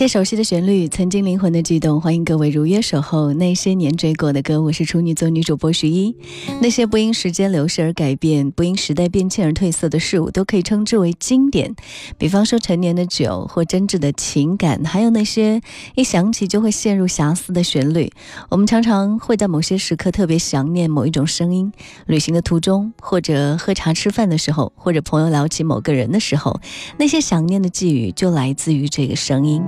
[0.00, 4.62] 些熟悉的旋律，曾经灵魂的悸动，欢迎各位如约守候那些年追过的歌。
[4.62, 6.16] 我是处女座女主播徐一。
[6.62, 11.76] 那些不因时间流逝而改变，不因时代变迁而褪色的事物，都可以称之为经典。
[12.16, 15.60] 比方说陈年的酒，或真挚的情感，还有那些
[15.94, 18.10] 一想起就会陷入遐思的旋律。
[18.48, 21.70] 我们常常会在某些时刻特别想念某一种声音。
[22.06, 26.58] 旅行的途中，或者喝茶吃饭的时候，或者朋友聊起某个人的时候，
[26.98, 29.62] 那些想念的寄语就来自于这个声音。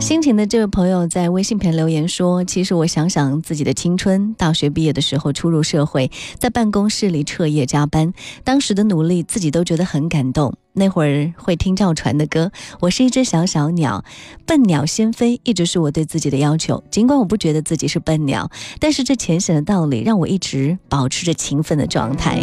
[0.00, 10.54] 心情的这位朋友在微信旁留言说：“其实我想想自己的青春，大学毕业的时候初入社会，在办公室里彻夜加班，当时的努力自己都觉得很感动。
[10.78, 14.04] 那会儿会听赵传的歌，我是一只小小鸟，
[14.46, 16.82] 笨鸟先飞，一直是我对自己的要求。
[16.90, 22.40] 尽管我不觉得自己是笨鸟，但是这浅显的道理让我一直保持着勤奋的状态。”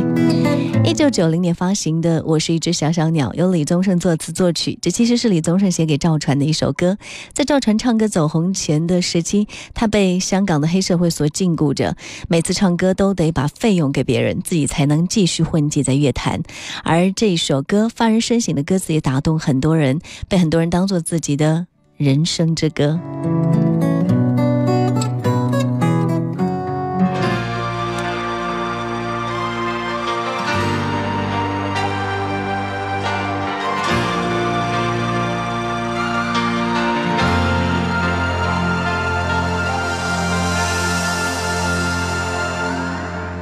[0.83, 4.77] 一九九零年发行的《我是一只小小鸟》，由李宗盛作词作曲。
[4.80, 6.97] 这其实是李宗盛写给赵传的一首歌。
[7.33, 11.95] 在赵传唱歌走红前的时期，他被香港的黑社会所禁锢着，
[12.27, 16.43] 每次唱歌都得把费用给别人，自己才能继续混迹在乐坛。
[16.83, 22.99] 而这首歌发人深省的歌词也打动很多人，被很多人当做自己的人生之歌。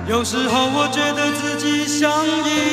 [0.06, 2.73] 有时候我觉得自己像一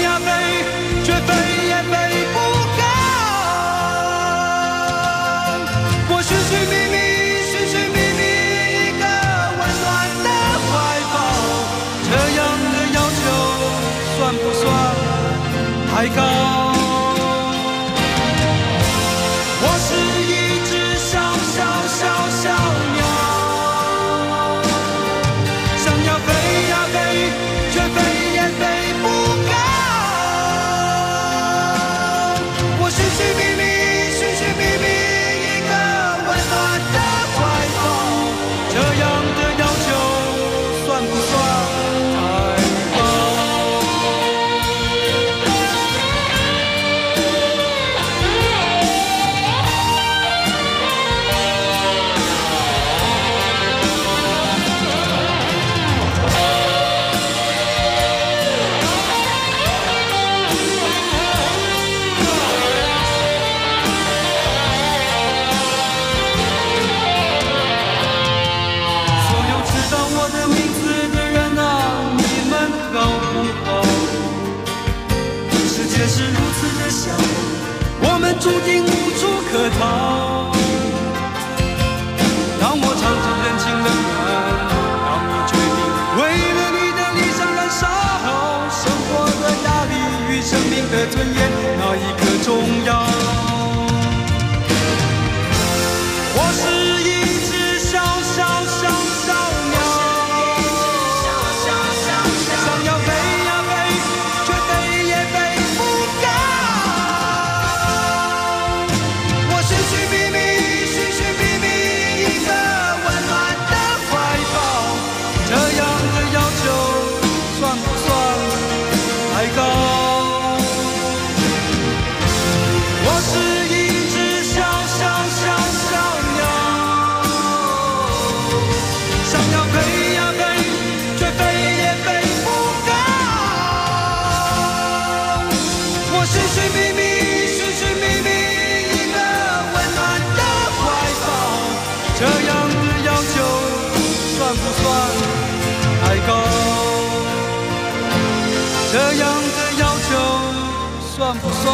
[151.21, 151.71] 算不算？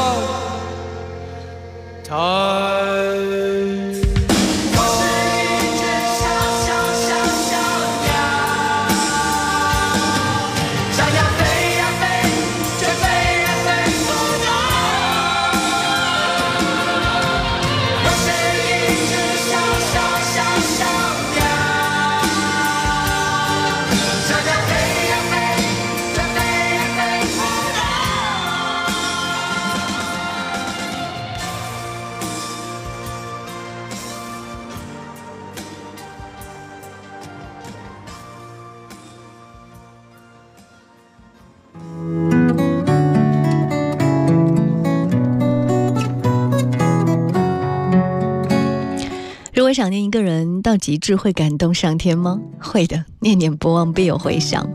[2.04, 2.14] 太
[49.78, 52.40] 想念一个人到极致，会感动上天吗？
[52.60, 54.68] 会的，念念不忘必有回响。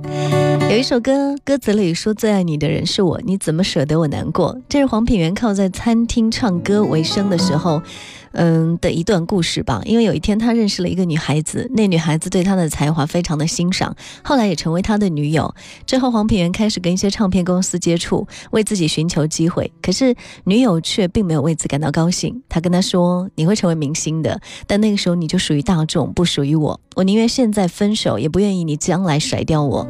[0.70, 4.56] 有一首歌，歌词里说最爱你的人是我，你怎么舍得我难过？
[4.68, 7.82] 这是黄品源靠在餐厅唱歌为生的时候，
[8.32, 9.80] 嗯的一段故事吧。
[9.84, 15.54] 因为有一天他认识了一个女孩子，那女孩子对他的才华非常的欣赏，后来也成为他的女友。
[15.86, 19.72] 之后黄品源开始跟一些唱片公司接触，为自己寻求机会。
[19.82, 20.14] 可是
[20.44, 22.42] 女友却并没有为此感到高兴。
[22.48, 26.80] 他跟他说：“你会成为明星的，但那个时候你就属于大众，不属于我。
[26.94, 29.86] 我宁愿现在分手，也不愿意你将来甩掉我。”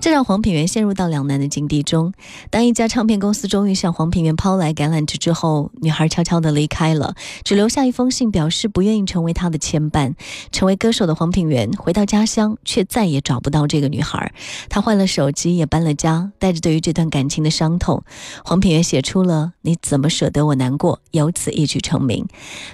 [0.00, 2.12] 这让黄品源陷入到两难的境地中。
[2.50, 10.14] 当一家唱片公司终于向黄品源抛来橄榄枝之后，女孩悄悄地离开了，只留下一封信，表示不愿意成为他的牵绊。
[10.52, 14.32] 成为歌手的黄品源回到家乡，却再也找不到这个女孩。
[14.68, 18.02] 他换了手机，也搬了家，带着对于这段感情的伤痛，
[18.44, 22.26] 黄品源写出了“你怎么舍得我难过”，由此一举成名。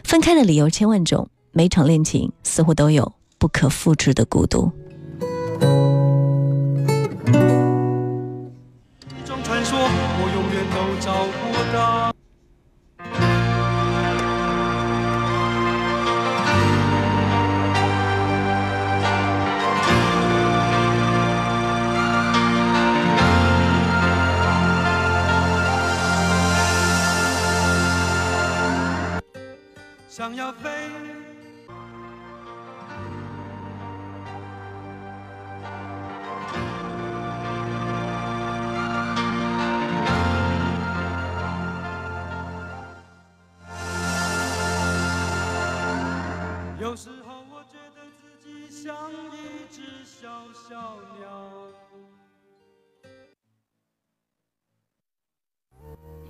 [0.04, 4.70] 分开的理由千万种，每场恋情似乎都有不可复制的孤独。
[9.08, 12.12] 一种传说，我永远都找不到。
[30.30, 30.70] 想要飞。
[46.78, 51.29] 有时候我觉得自己像一只小小鸟。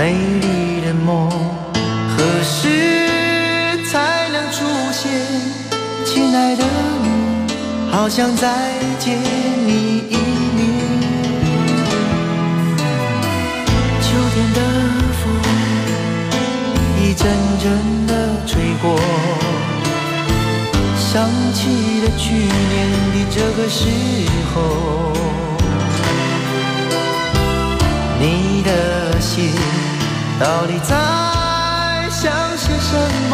[0.00, 2.96] 美丽的梦何时
[3.92, 5.10] 才能出现？
[6.06, 6.64] 亲爱的
[7.02, 7.52] 你，
[7.92, 8.48] 好想再
[8.98, 9.18] 见
[9.66, 10.16] 你一
[10.56, 10.58] 面。
[14.00, 14.58] 秋天的
[15.20, 15.22] 风
[17.02, 17.28] 一阵
[17.62, 17.70] 阵
[18.06, 18.12] 的
[18.46, 18.98] 吹过，
[20.96, 21.68] 想起
[22.00, 23.84] 了去年的这个时
[24.54, 25.12] 候，
[28.18, 29.52] 你的心
[30.40, 32.96] 到底在想些什
[33.28, 33.32] 么？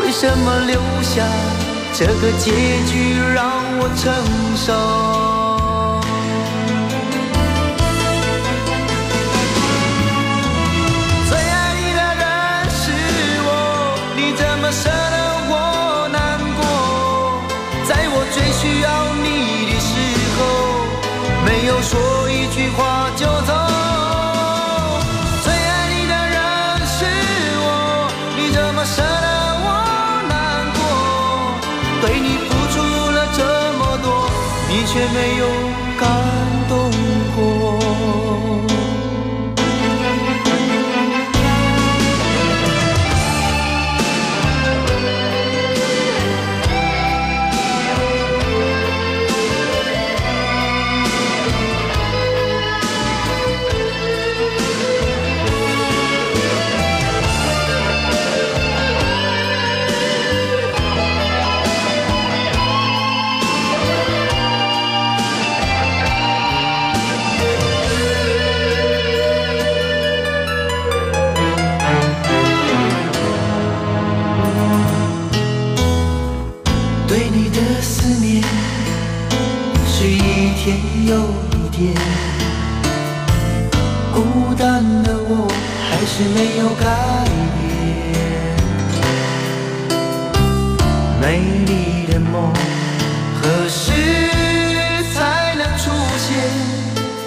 [0.00, 1.22] 为什么留下
[1.92, 2.50] 这个结
[2.84, 4.12] 局让我承
[4.56, 5.25] 受？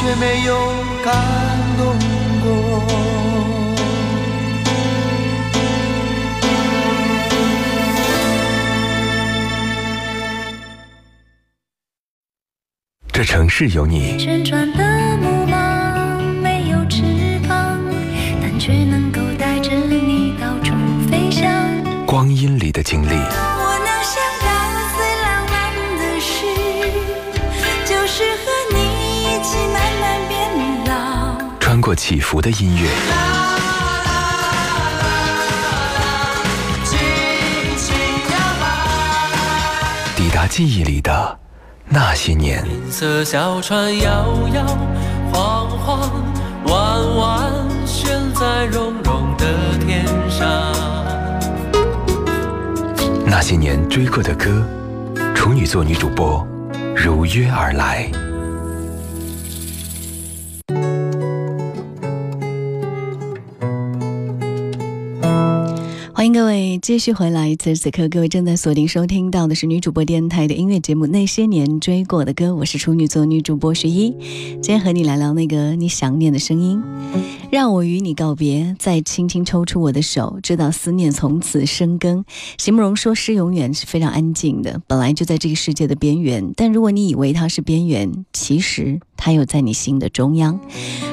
[0.00, 0.56] 却没有
[1.04, 1.14] 感
[1.76, 1.94] 动
[2.42, 2.82] 过。
[13.12, 17.02] 这城市有你，旋转的木马没有翅
[17.46, 17.78] 膀，
[18.40, 20.72] 但却能够带着你到处
[21.10, 21.46] 飞翔。
[22.06, 23.10] 光阴里的经历，
[31.90, 32.88] 过起伏的音乐，
[40.14, 41.36] 抵达记忆里的
[41.88, 42.64] 那些年。
[42.64, 44.64] 银色小船摇摇
[45.32, 46.12] 晃晃，
[46.66, 47.52] 弯弯
[47.84, 49.46] 悬在绒绒的
[49.84, 50.48] 天上。
[53.26, 54.64] 那些年追过的歌，
[55.34, 56.46] 处女座女主播
[56.94, 58.08] 如约而来。
[66.40, 74.08] 各位继续回来，此时此刻各位正在锁定收听到的是女主播电台的音乐节目《那些年追过的歌》，我是处女座女主播徐一，
[74.52, 76.82] 今天和你来聊那个你想念的声音，
[77.52, 82.24] 让我与你告别，再轻轻抽出我的手，直到思念从此生根。
[82.56, 90.58] 席慕容说诗永远是非常安静的，本来就在这个世界的边缘，但如果你以为它是边缘，其实它又在你心的中央。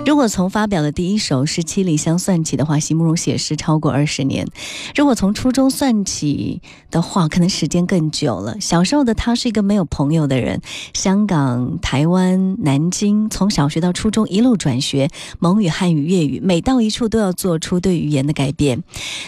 [0.06, 4.48] 如果从发表的第一首诗《七里香》算起的话，席慕容写诗超过二十年。
[4.96, 8.60] 如果从初中算起的话，可能时间更久了。
[8.62, 10.62] 小时候的他是一个没有朋友的人，
[10.94, 15.10] 香港、台湾、南京，从小学到初中一路转学，
[15.40, 18.84] 蒙语、汉语、粤语，每到一处都要做出对语言的改变。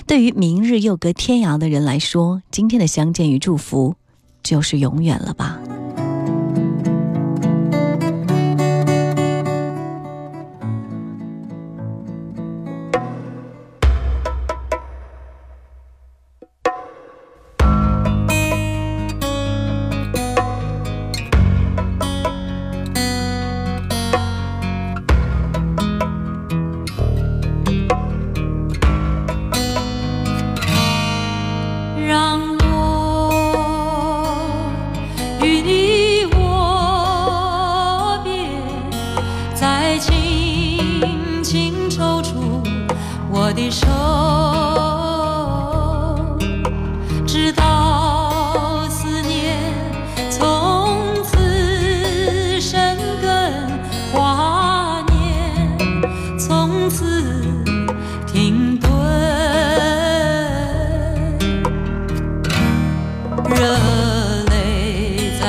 [0.08, 3.96] 对于明日又隔天涯的人来说，今天的相见与祝福，
[4.42, 5.60] 就是永远了吧。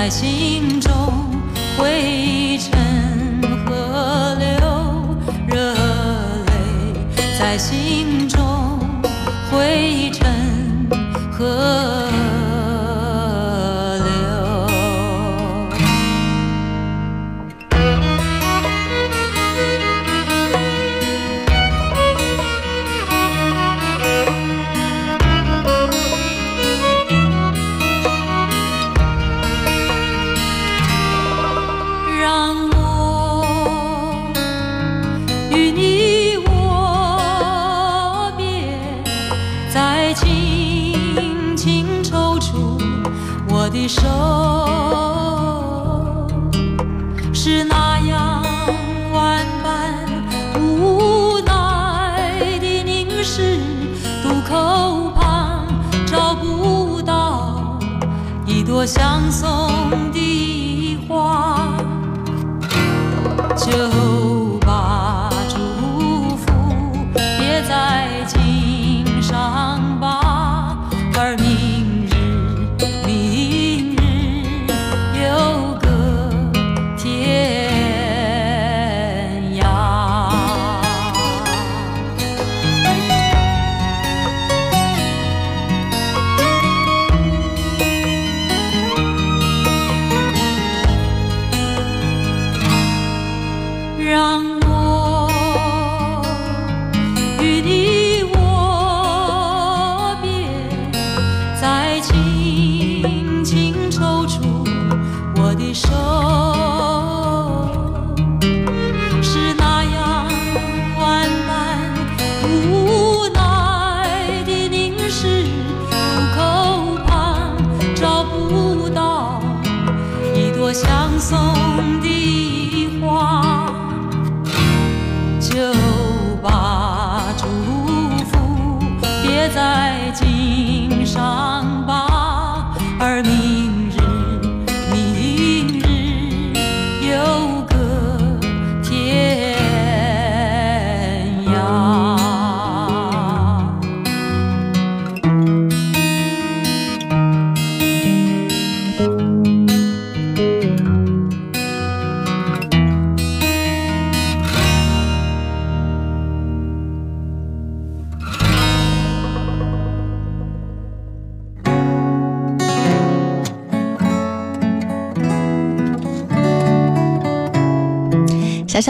[0.03, 0.91] 在心中
[1.77, 2.73] 汇成
[3.67, 6.55] 河流，热泪
[7.39, 8.79] 在心中
[9.51, 10.27] 汇成
[11.31, 11.45] 河
[43.81, 44.03] 的手，
[47.33, 48.43] 是那样
[49.11, 50.05] 万般
[50.61, 53.59] 无奈的凝视，
[54.23, 55.67] 渡口旁
[56.07, 57.79] 找不到
[58.45, 59.49] 一朵相送
[60.13, 61.73] 的花。
[63.57, 63.67] 就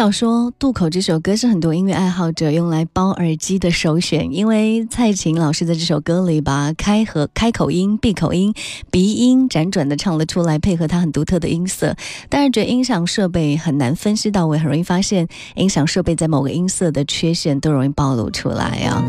[0.01, 8.55] 小小说《渡口》这首歌是很多音乐爱好者用来包耳机的首选，因为蔡琴老师在这首歌里把开合、开口音、闭口音、
[8.91, 11.95] 鼻音辗转的唱了出来，配合他很独特的音色。
[12.31, 19.05] 但是觉得音响设备很难分析到位，很容易发现音响设备在某个音色的缺陷都容易暴露出来啊。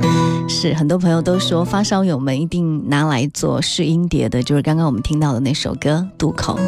[0.50, 6.60] 是很多朋友都说，发烧友们一定拿来做试音碟的，就是刚刚我们听到的那首歌《渡口》。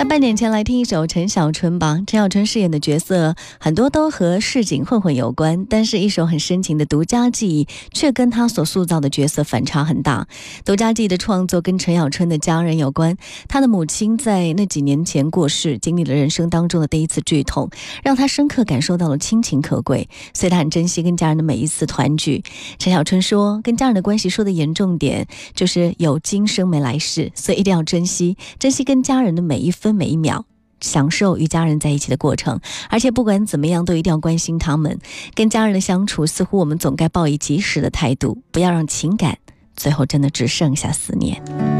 [0.00, 2.00] 在半点前来听一首陈小春吧。
[2.06, 10.26] 陈小春饰演的角色很多都和市井混混有关，但是一首很深情的独家记忆却跟他所塑造的角色反差很大。
[10.64, 13.14] 独家记忆的创作跟陈小春的家人有关，
[13.46, 17.68] 他的母亲在那几年前过世，经历了人生当中的第一次剧痛，
[18.02, 22.42] 让他深刻感受到了亲情可贵，所以他很珍惜跟家人的每一次团聚。
[22.78, 29.89] 陈小春说，跟家人的关系说的严重点，就是有今生没来世，所以一定要珍惜，珍惜跟家人的每一分。
[29.94, 30.44] 每一秒，
[30.80, 34.98] 享受与家人在一起的过程，而且不管怎么样，都一定要关心他们。
[35.34, 39.38] 跟家人的相处，似乎我们总该抱以及时的态度，不要让情感
[39.76, 41.79] 最后真的只剩下思念。